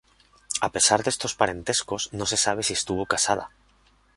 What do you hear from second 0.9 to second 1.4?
de estos